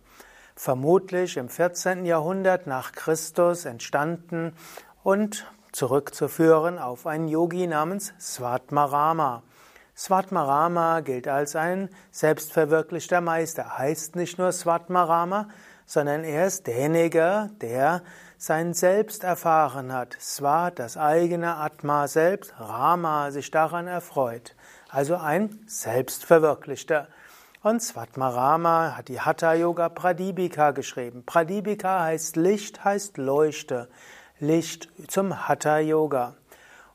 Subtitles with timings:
[0.55, 2.07] Vermutlich im 14.
[2.07, 4.55] Jahrhundert nach Christus entstanden
[5.03, 9.43] und zurückzuführen auf einen Yogi namens Svatmarama.
[9.95, 13.77] Svatmarama gilt als ein selbstverwirklichter Meister.
[13.77, 15.49] Heißt nicht nur Svatmarama,
[15.87, 18.03] sondern er ist derjenige, der
[18.37, 20.17] sein Selbst erfahren hat.
[20.21, 24.55] Sva, das eigene Atma selbst, Rama, sich daran erfreut.
[24.91, 27.09] Also ein Selbstverwirklichter.
[27.63, 31.25] Und Svatmarama hat die Hatha Yoga Pradipika geschrieben.
[31.25, 33.89] Pradipika heißt Licht, heißt Leuchte.
[34.39, 36.35] Licht zum Hatha Yoga.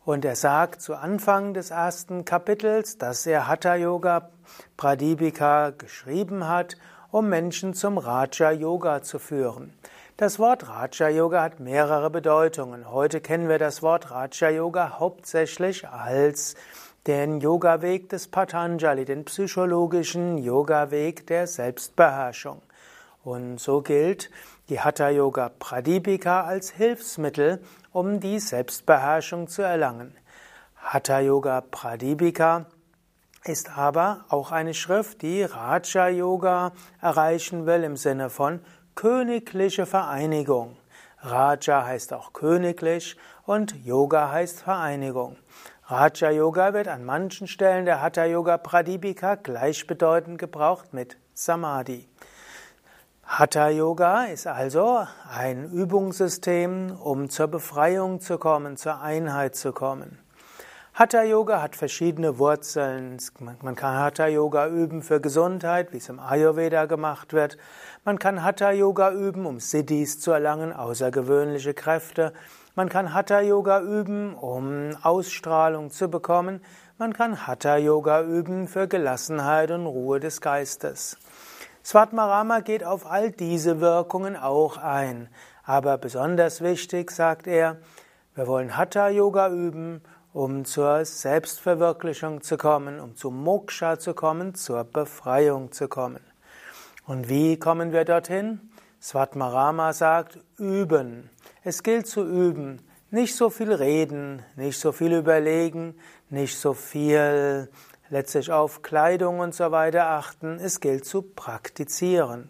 [0.06, 4.30] Und er sagt zu Anfang des ersten Kapitels, dass er Hatha Yoga
[4.78, 6.78] Pradipika geschrieben hat
[7.12, 9.74] um Menschen zum Raja Yoga zu führen.
[10.18, 12.92] Das Wort Raja Yoga hat mehrere Bedeutungen.
[12.92, 16.56] Heute kennen wir das Wort Raja Yoga hauptsächlich als
[17.08, 22.62] den Yoga-Weg des Patanjali, den psychologischen Yoga-Weg der Selbstbeherrschung.
[23.24, 24.30] Und so gilt
[24.70, 27.60] die Hatha Yoga Pradipika als Hilfsmittel,
[27.92, 30.16] um die Selbstbeherrschung zu erlangen.
[30.76, 32.68] Hatha Yoga Pradipika
[33.44, 38.60] ist aber auch eine Schrift, die Raja Yoga erreichen will im Sinne von
[38.94, 40.78] königliche Vereinigung.
[41.20, 45.38] Raja heißt auch königlich und Yoga heißt Vereinigung.
[45.86, 52.08] Raja Yoga wird an manchen Stellen der Hatha Yoga Pradipika gleichbedeutend gebraucht mit Samadhi.
[53.24, 60.20] Hatha Yoga ist also ein Übungssystem, um zur Befreiung zu kommen, zur Einheit zu kommen.
[60.94, 63.18] Hatha Yoga hat verschiedene Wurzeln.
[63.40, 67.58] Man kann Hatha Yoga üben für Gesundheit, wie es im Ayurveda gemacht wird.
[68.04, 72.34] Man kann Hatha Yoga üben, um Siddhis zu erlangen, außergewöhnliche Kräfte.
[72.76, 76.60] Man kann Hatha Yoga üben, um Ausstrahlung zu bekommen.
[76.98, 81.18] Man kann Hatha Yoga üben für Gelassenheit und Ruhe des Geistes.
[81.86, 85.30] Svatmarama geht auf all diese Wirkungen auch ein.
[85.64, 87.78] Aber besonders wichtig, sagt er,
[88.36, 90.02] wir wollen Hatha Yoga üben,
[90.34, 96.22] um zur Selbstverwirklichung zu kommen, um zum Moksha zu kommen, zur Befreiung zu kommen.
[97.06, 98.72] Und wie kommen wir dorthin?
[99.02, 101.30] Svatmarama sagt, üben.
[101.64, 102.82] Es gilt zu üben.
[103.10, 105.96] Nicht so viel reden, nicht so viel überlegen,
[106.30, 107.70] nicht so viel
[108.10, 110.60] letztlich auf Kleidung und so weiter achten.
[110.60, 112.50] Es gilt zu praktizieren.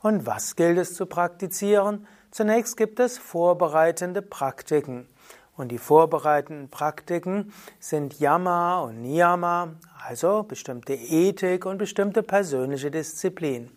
[0.00, 2.06] Und was gilt es zu praktizieren?
[2.30, 5.06] Zunächst gibt es vorbereitende Praktiken.
[5.60, 9.74] Und die vorbereitenden Praktiken sind Yama und Niyama,
[10.08, 13.70] also bestimmte Ethik und bestimmte persönliche Disziplin.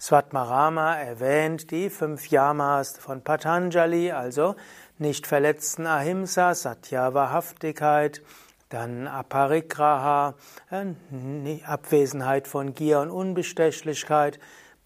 [0.00, 4.56] Svatmarama erwähnt die fünf Yamas von Patanjali, also
[4.98, 8.22] nicht verletzten Ahimsa, Satya Wahrhaftigkeit,
[8.68, 10.34] dann Aparigraha,
[10.72, 14.40] äh, Abwesenheit von Gier und Unbestechlichkeit,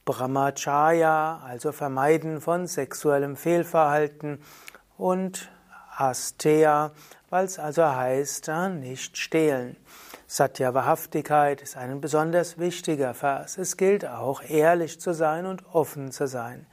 [0.04, 4.42] Brahmacharya, also Vermeiden von sexuellem Fehlverhalten
[4.98, 5.48] und
[5.96, 6.92] Astea,
[7.30, 8.50] weil es also heißt,
[8.80, 9.76] nicht stehlen.
[10.26, 13.58] Satya Wahrhaftigkeit ist ein besonders wichtiger Vers.
[13.58, 16.66] Es gilt auch, ehrlich zu sein und offen zu sein.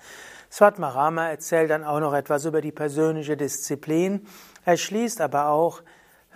[0.51, 4.27] Svatmarama erzählt dann auch noch etwas über die persönliche Disziplin.
[4.65, 5.81] Er schließt aber auch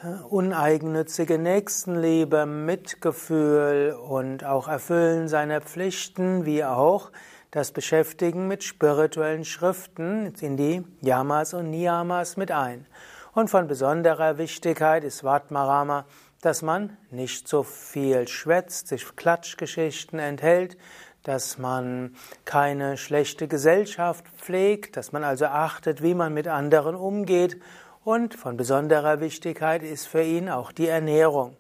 [0.04, 7.12] äh, uneigennützige Nächstenliebe, Mitgefühl und auch Erfüllen seiner Pflichten, wie auch
[7.56, 12.86] das Beschäftigen mit spirituellen Schriften in die Yamas und Niyamas mit ein.
[13.32, 16.04] Und von besonderer Wichtigkeit ist Vatmarama,
[16.42, 20.76] dass man nicht so viel schwätzt, sich Klatschgeschichten enthält,
[21.24, 27.62] dass man keine schlechte Gesellschaft pflegt, dass man also achtet, wie man mit anderen umgeht.
[28.04, 31.56] Und von besonderer Wichtigkeit ist für ihn auch die Ernährung.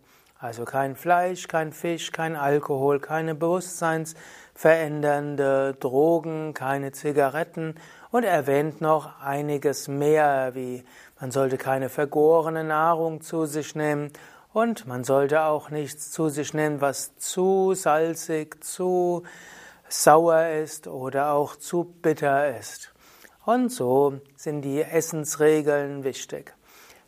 [0.46, 4.14] Also kein Fleisch, kein Fisch, kein Alkohol, keine Bewusstseins
[4.54, 7.74] verändernde Drogen, keine Zigaretten
[8.12, 10.84] und erwähnt noch einiges mehr, wie
[11.20, 14.12] man sollte keine vergorene Nahrung zu sich nehmen
[14.54, 19.24] und man sollte auch nichts zu sich nehmen, was zu salzig, zu
[19.90, 22.94] sauer ist oder auch zu bitter ist.
[23.46, 26.54] Und so sind die Essensregeln wichtig.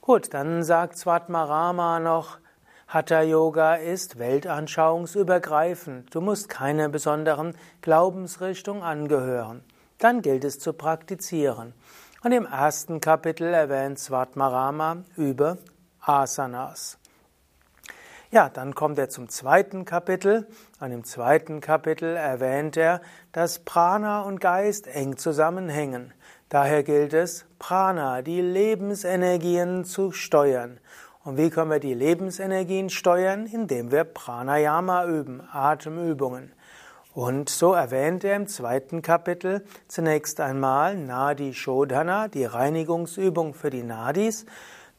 [0.01, 2.40] Gut, dann sagt Svatmarama noch,
[2.89, 6.16] Hatha Yoga ist weltanschauungsübergreifend.
[6.16, 9.62] Du musst keine besonderen Glaubensrichtung angehören.
[9.98, 11.74] Dann gilt es zu praktizieren.
[12.24, 15.57] Und im ersten Kapitel erwähnt Svatmarama über
[16.00, 16.98] Asanas.
[18.31, 20.48] Ja, dann kommt er zum zweiten Kapitel.
[20.80, 23.01] Und im zweiten Kapitel erwähnt er,
[23.33, 26.13] dass Prana und Geist eng zusammenhängen.
[26.48, 30.80] Daher gilt es, Prana, die Lebensenergien zu steuern.
[31.27, 33.47] Und wie können wir die Lebensenergien steuern?
[33.47, 36.53] Indem wir Pranayama üben, Atemübungen.
[37.13, 43.83] Und so erwähnt er im zweiten Kapitel zunächst einmal Nadi Shodhana, die Reinigungsübung für die
[43.83, 44.45] Nadis,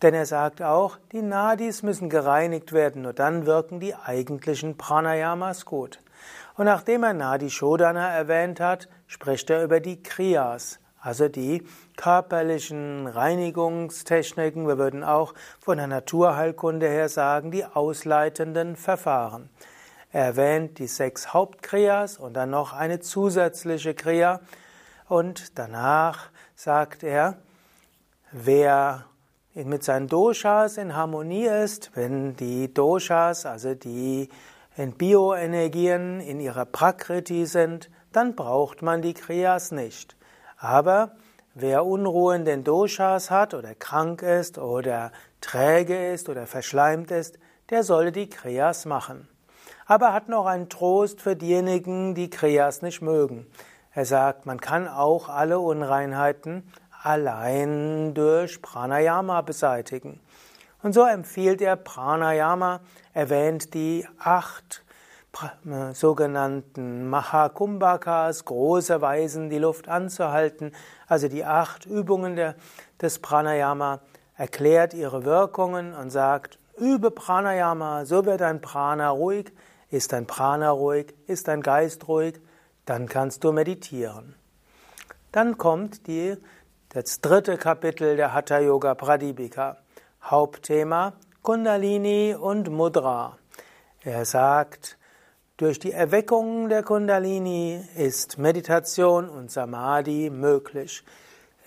[0.02, 5.64] denn er sagt auch, die Nadis müssen gereinigt werden, nur dann wirken die eigentlichen Pranayamas
[5.64, 5.98] gut.
[6.56, 11.62] Und nachdem er Nadi Shodhana erwähnt hat, spricht er über die Kriyas, also die
[11.96, 19.48] körperlichen Reinigungstechniken, wir würden auch von der Naturheilkunde her sagen, die ausleitenden Verfahren.
[20.10, 24.40] Er erwähnt die sechs Hauptkriyas und dann noch eine zusätzliche Kriya
[25.08, 27.38] und danach sagt er,
[28.32, 29.04] wer
[29.54, 34.28] mit seinen Doshas in Harmonie ist, wenn die Doshas, also die
[34.76, 40.17] Bioenergien in ihrer Prakriti sind, dann braucht man die Kriyas nicht.
[40.58, 41.12] Aber
[41.54, 47.38] wer Unruhe in den Doshas hat oder krank ist oder träge ist oder verschleimt ist,
[47.70, 49.28] der solle die Kriyas machen.
[49.86, 53.46] Aber er hat noch einen Trost für diejenigen, die Kriyas nicht mögen.
[53.92, 56.70] Er sagt, man kann auch alle Unreinheiten
[57.02, 60.20] allein durch Pranayama beseitigen.
[60.82, 62.80] Und so empfiehlt er Pranayama,
[63.12, 64.84] erwähnt die acht
[65.92, 70.72] sogenannten Mahakumbhakas, große Weisen, die Luft anzuhalten,
[71.06, 72.54] also die acht Übungen der,
[73.00, 74.00] des Pranayama,
[74.36, 79.52] erklärt ihre Wirkungen und sagt, übe Pranayama, so wird dein Prana ruhig,
[79.90, 82.40] ist dein Prana ruhig, ist dein Geist ruhig,
[82.84, 84.34] dann kannst du meditieren.
[85.32, 86.36] Dann kommt die,
[86.90, 89.76] das dritte Kapitel der Hatha Yoga Pradipika.
[90.22, 93.38] Hauptthema Kundalini und Mudra.
[94.02, 94.97] Er sagt,
[95.58, 101.02] durch die Erweckung der Kundalini ist Meditation und Samadhi möglich.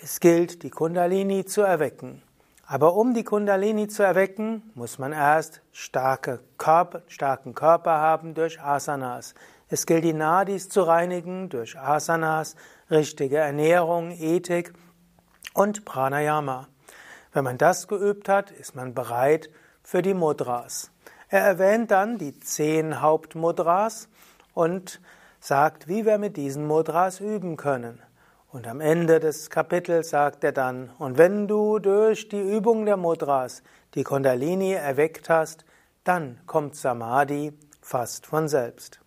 [0.01, 2.23] Es gilt, die Kundalini zu erwecken.
[2.65, 8.61] Aber um die Kundalini zu erwecken, muss man erst starke Körper, starken Körper haben durch
[8.61, 9.35] Asanas.
[9.67, 12.55] Es gilt, die Nadis zu reinigen durch Asanas,
[12.89, 14.71] richtige Ernährung, Ethik
[15.53, 16.69] und Pranayama.
[17.33, 19.49] Wenn man das geübt hat, ist man bereit
[19.83, 20.91] für die Mudras.
[21.33, 24.09] Er erwähnt dann die zehn Hauptmudras
[24.53, 24.99] und
[25.39, 28.01] sagt, wie wir mit diesen Mudras üben können.
[28.49, 32.97] Und am Ende des Kapitels sagt er dann, und wenn du durch die Übung der
[32.97, 33.63] Mudras
[33.95, 35.63] die Kundalini erweckt hast,
[36.03, 38.99] dann kommt Samadhi fast von selbst.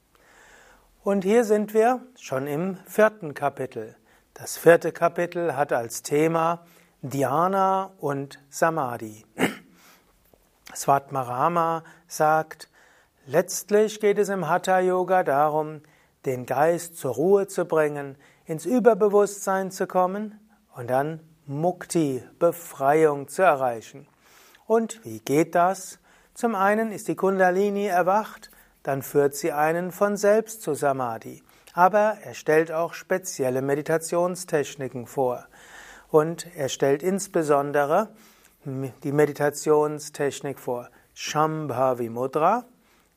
[1.02, 3.96] Und hier sind wir schon im vierten Kapitel.
[4.32, 6.64] Das vierte Kapitel hat als Thema
[7.02, 9.26] Dhyana und Samadhi.
[10.74, 12.68] Svatmarama sagt,
[13.26, 15.82] letztlich geht es im Hatha Yoga darum,
[16.26, 18.16] den Geist zur Ruhe zu bringen,
[18.46, 20.40] ins Überbewusstsein zu kommen
[20.74, 24.06] und dann Mukti, Befreiung zu erreichen.
[24.66, 25.98] Und wie geht das?
[26.32, 28.50] Zum einen ist die Kundalini erwacht,
[28.82, 31.43] dann führt sie einen von selbst zu Samadhi.
[31.74, 35.46] Aber er stellt auch spezielle Meditationstechniken vor.
[36.08, 38.08] Und er stellt insbesondere
[38.64, 42.64] die Meditationstechnik vor Shambhavi Mudra.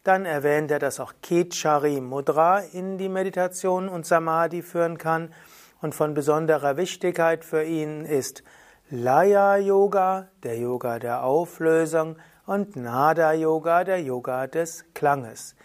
[0.03, 5.33] Dann erwähnt er, dass auch Kechari Mudra in die Meditation und Samadhi führen kann.
[5.81, 8.43] Und von besonderer Wichtigkeit für ihn ist
[8.89, 15.55] Laya Yoga, der Yoga der Auflösung, und Nada Yoga, der Yoga des Klanges.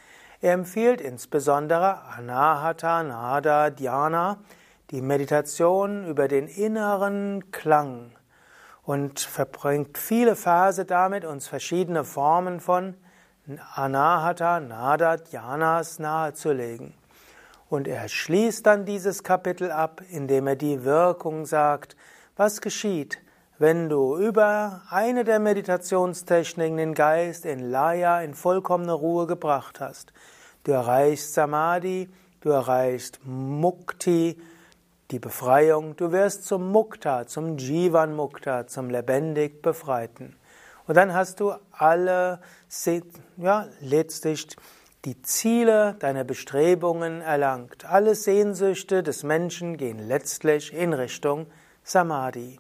[0.41, 4.39] Er empfiehlt insbesondere Anahata Nada Dhyana,
[4.91, 8.13] die Meditation über den inneren Klang
[8.93, 12.95] und verbringt viele Verse damit, uns verschiedene Formen von
[13.75, 16.93] Anahata, Nada, Dhyanas nahezulegen.
[17.71, 21.97] Und er schließt dann dieses Kapitel ab, indem er die Wirkung sagt,
[22.37, 23.19] was geschieht,
[23.59, 30.13] wenn du über eine der Meditationstechniken den Geist in Laya, in vollkommene Ruhe gebracht hast.
[30.65, 32.11] Du erreichst Samadhi,
[32.43, 34.39] du erreichst Mukti,
[35.13, 40.37] die Befreiung, du wirst zum Mukta, zum Jivan Mukta, zum lebendig Befreiten.
[40.87, 42.41] Und dann hast du alle,
[43.37, 44.57] ja, letztlich
[45.05, 47.85] die Ziele deiner Bestrebungen erlangt.
[47.85, 51.47] Alle Sehnsüchte des Menschen gehen letztlich in Richtung
[51.85, 52.59] Samadhi.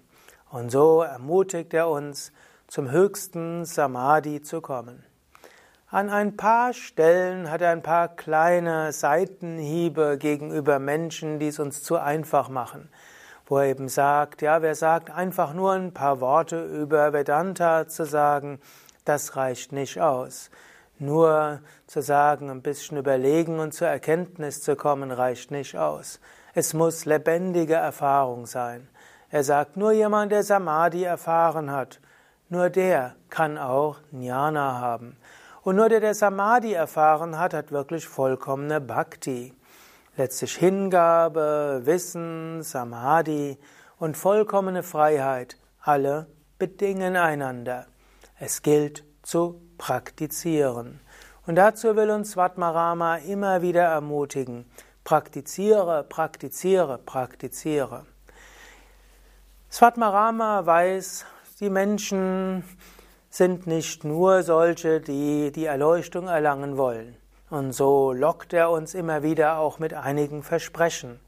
[0.51, 2.33] Und so ermutigt er uns
[2.69, 5.03] zum höchsten Samadhi zu kommen.
[5.93, 11.83] An ein paar Stellen hat er ein paar kleine Seitenhiebe gegenüber Menschen, die es uns
[11.83, 12.89] zu einfach machen.
[13.45, 18.07] Wo er eben sagt, ja, wer sagt, einfach nur ein paar Worte über Vedanta zu
[18.07, 18.59] sagen,
[19.05, 20.51] das reicht nicht aus.
[20.99, 26.21] Nur zu sagen, ein bisschen überlegen und zur Erkenntnis zu kommen, reicht nicht aus.
[26.55, 28.89] Es muss lebendige Erfahrung sein.
[29.29, 32.01] Er sagt, nur jemand, der Samadhi erfahren hat,
[32.49, 35.19] nur der kann auch Jnana haben.
[35.63, 39.55] Und nur der, der Samadhi erfahren hat, hat wirklich vollkommene Bhakti.
[40.17, 43.59] Letztlich Hingabe, Wissen, Samadhi
[43.99, 46.27] und vollkommene Freiheit, alle
[46.59, 47.87] bedingen einander.
[48.41, 51.01] Es gilt zu praktizieren.
[51.47, 54.67] Und dazu will uns Svatmarama immer wieder ermutigen.
[55.05, 58.05] Praktiziere, praktiziere, praktiziere.
[59.71, 61.25] Svatmarama weiß,
[61.61, 62.65] die Menschen
[63.33, 67.17] sind nicht nur solche, die die Erleuchtung erlangen wollen.
[67.49, 71.19] Und so lockt er uns immer wieder auch mit einigen Versprechen.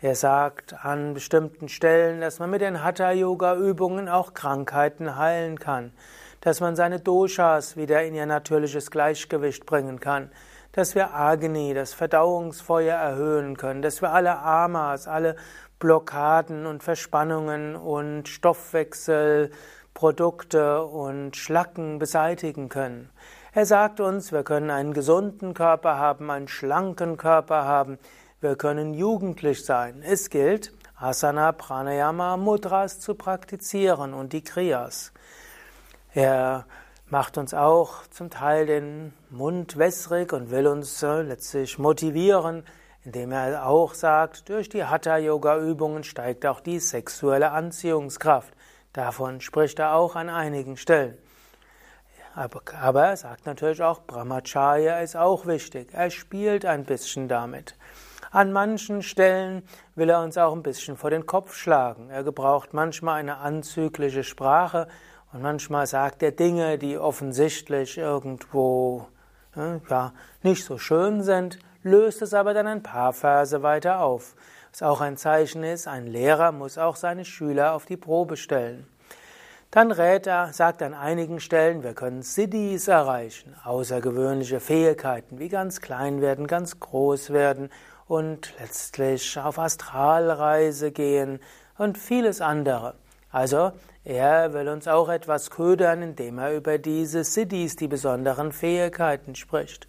[0.00, 5.92] Er sagt an bestimmten Stellen, dass man mit den Hatha-Yoga-Übungen auch Krankheiten heilen kann,
[6.40, 10.32] dass man seine Doshas wieder in ihr natürliches Gleichgewicht bringen kann,
[10.72, 15.36] dass wir Agni, das Verdauungsfeuer erhöhen können, dass wir alle Amas, alle
[15.78, 19.52] Blockaden und Verspannungen und Stoffwechsel
[19.98, 23.10] Produkte und Schlacken beseitigen können.
[23.52, 27.98] Er sagt uns, wir können einen gesunden Körper haben, einen schlanken Körper haben,
[28.40, 30.04] wir können jugendlich sein.
[30.06, 35.12] Es gilt, Asana, Pranayama, Mudras zu praktizieren und die Kriyas.
[36.14, 36.66] Er
[37.08, 42.62] macht uns auch zum Teil den Mund wässrig und will uns äh, letztlich motivieren,
[43.02, 48.54] indem er auch sagt, durch die Hatha-Yoga-Übungen steigt auch die sexuelle Anziehungskraft.
[48.98, 51.16] Davon spricht er auch an einigen Stellen.
[52.34, 55.90] Aber, er sagt natürlich auch, Brahmacharya ist auch wichtig.
[55.92, 57.76] Er spielt ein bisschen damit.
[58.32, 59.62] An manchen Stellen
[59.94, 62.10] will er uns auch ein bisschen vor den Kopf schlagen.
[62.10, 64.88] Er gebraucht manchmal eine anzügliche Sprache
[65.32, 69.06] und manchmal sagt er Dinge, die offensichtlich irgendwo
[69.54, 70.12] ja,
[70.42, 74.34] nicht so schön sind, löst es aber dann ein paar Verse weiter auf.
[74.70, 78.86] Was auch ein Zeichen ist, ein Lehrer muss auch seine Schüler auf die Probe stellen.
[79.70, 85.82] Dann rät er, sagt an einigen Stellen, wir können Siddhis erreichen, außergewöhnliche Fähigkeiten, wie ganz
[85.82, 87.68] klein werden, ganz groß werden
[88.06, 91.38] und letztlich auf Astralreise gehen
[91.76, 92.94] und vieles andere.
[93.30, 93.72] Also,
[94.04, 99.86] er will uns auch etwas ködern, indem er über diese Siddhis, die besonderen Fähigkeiten spricht.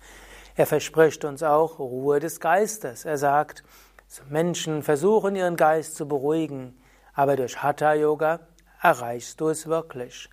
[0.57, 3.05] Er verspricht uns auch Ruhe des Geistes.
[3.05, 3.63] Er sagt,
[4.27, 6.75] Menschen versuchen ihren Geist zu beruhigen,
[7.13, 8.39] aber durch Hatha Yoga
[8.81, 10.29] erreichst du es wirklich.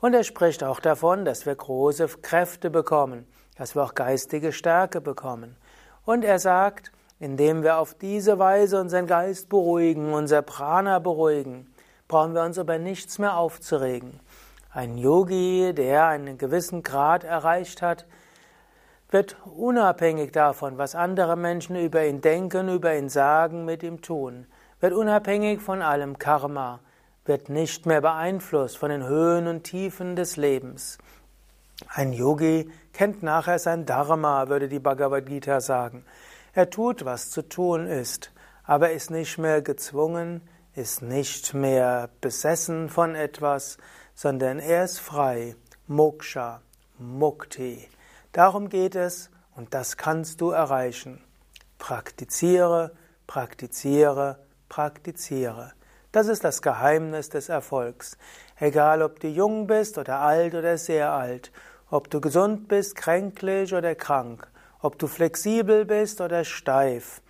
[0.00, 5.00] Und er spricht auch davon, dass wir große Kräfte bekommen, dass wir auch geistige Stärke
[5.00, 5.56] bekommen.
[6.04, 11.72] Und er sagt, indem wir auf diese Weise unseren Geist beruhigen, unser Prana beruhigen,
[12.06, 14.20] brauchen wir uns über nichts mehr aufzuregen.
[14.70, 18.06] Ein Yogi, der einen gewissen Grad erreicht hat,
[19.10, 24.46] wird unabhängig davon, was andere Menschen über ihn denken, über ihn sagen, mit ihm tun,
[24.80, 26.80] wird unabhängig von allem Karma,
[27.24, 30.98] wird nicht mehr beeinflusst von den Höhen und Tiefen des Lebens.
[31.88, 36.04] Ein Yogi kennt nachher sein Dharma, würde die Bhagavad Gita sagen.
[36.52, 38.32] Er tut, was zu tun ist,
[38.64, 40.42] aber ist nicht mehr gezwungen,
[40.74, 43.78] ist nicht mehr besessen von etwas,
[44.14, 45.54] sondern er ist frei.
[45.86, 46.60] Moksha,
[46.98, 47.88] Mukti.
[48.32, 51.20] Darum geht es und das kannst du erreichen.
[51.78, 52.92] Praktiziere,
[53.26, 55.72] praktiziere, praktiziere.
[56.12, 58.16] Das ist das Geheimnis des Erfolgs.
[58.58, 61.52] Egal, ob du jung bist oder alt oder sehr alt,
[61.90, 64.48] ob du gesund bist, kränklich oder krank,
[64.80, 67.22] ob du flexibel bist oder steif,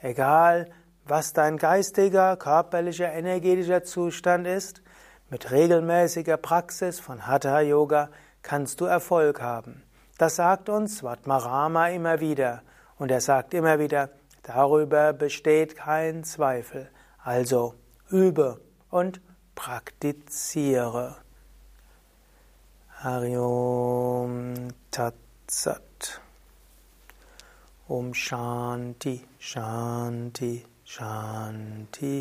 [0.00, 0.70] egal,
[1.04, 4.82] was dein geistiger, körperlicher, energetischer Zustand ist,
[5.30, 8.10] mit regelmäßiger Praxis von Hatha Yoga
[8.42, 9.85] kannst du Erfolg haben.
[10.18, 12.62] Das sagt uns Svatmarama immer wieder.
[12.98, 14.08] Und er sagt immer wieder,
[14.42, 16.90] darüber besteht kein Zweifel.
[17.22, 17.74] Also
[18.08, 19.20] übe und
[19.54, 21.16] praktiziere.
[23.02, 26.22] Hariom Tatsat.
[27.88, 32.18] Om Shanti, Shanti, Shanti.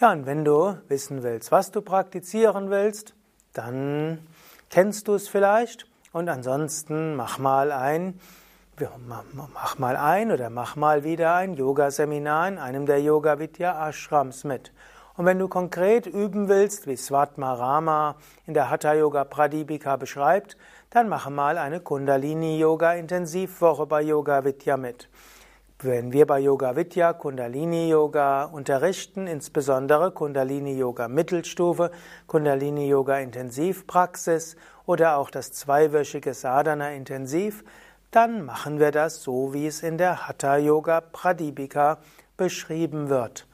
[0.00, 3.14] Ja, und wenn du wissen willst, was du praktizieren willst,
[3.52, 4.26] dann
[4.70, 5.86] Kennst du es vielleicht?
[6.12, 8.20] Und ansonsten mach mal ein,
[9.54, 14.44] mach mal ein oder mach mal wieder ein Yoga-Seminar in einem der Yoga Vidya Ashrams
[14.44, 14.72] mit.
[15.16, 20.58] Und wenn du konkret üben willst, wie Svatmarama in der Hatha Yoga Pradipika beschreibt,
[20.90, 25.08] dann mache mal eine Kundalini Yoga Intensivwoche bei Yoga Vidya mit.
[25.80, 31.92] Wenn wir bei Yoga Vidya Kundalini Yoga unterrichten, insbesondere Kundalini Yoga Mittelstufe,
[32.26, 34.56] Kundalini Yoga Intensivpraxis
[34.86, 37.62] oder auch das zweiwöchige Sadhana Intensiv,
[38.10, 41.98] dann machen wir das so, wie es in der Hatha Yoga Pradipika
[42.36, 43.46] beschrieben wird.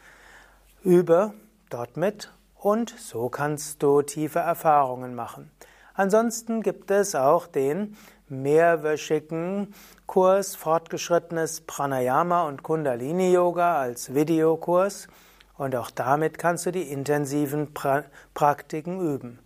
[0.83, 1.35] Übe
[1.69, 5.51] dort mit und so kannst du tiefe Erfahrungen machen.
[5.97, 7.97] Ansonsten gibt es auch den
[8.29, 9.73] mehrwöchigen
[10.07, 15.07] Kurs Fortgeschrittenes Pranayama und Kundalini Yoga als Videokurs
[15.57, 18.03] und auch damit kannst du die intensiven pra
[18.35, 19.39] Praktiken üben.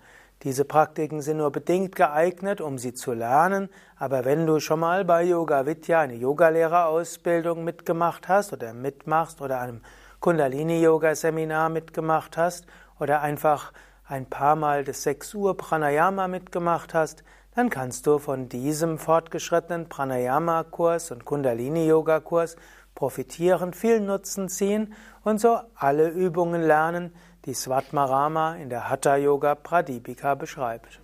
[0.43, 5.05] Diese Praktiken sind nur bedingt geeignet, um sie zu lernen, aber wenn du schon mal
[5.05, 9.83] bei Yoga Vidya eine Yogalehrerausbildung mitgemacht hast oder mitmachst oder einem
[10.21, 12.67] Kundalini-Yoga-Seminar mitgemacht hast
[12.99, 13.73] oder einfach
[14.09, 17.25] ein paar Mal das 6 Uhr Pranayama mitgemacht hast,
[17.55, 22.57] dann kannst du von diesem fortgeschrittenen Pranayama-Kurs und Kundalini-Yoga-Kurs
[22.95, 27.13] profitieren, viel Nutzen ziehen und so alle Übungen lernen,
[27.45, 31.01] die Svatmarama in der Hatha Yoga Pradipika beschreibt.